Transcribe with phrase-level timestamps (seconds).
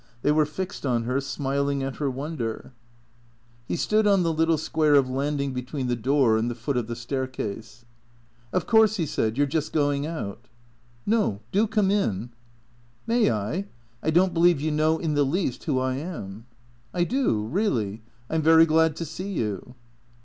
[0.23, 2.73] They were fixed on her, smiling at her wonder.
[3.67, 6.37] 142 THE CEEA TOES He stood on the little square of landing between the door
[6.37, 7.85] and the foot of the staircase."
[8.51, 10.47] Of course," he said." You 're just going out?
[11.05, 12.31] ""No, do come in.""
[13.05, 13.67] May I?
[14.01, 16.47] I don't believe you know in the least who I am.""
[16.95, 18.01] I do, really.
[18.27, 19.75] I 'm very glad to see you."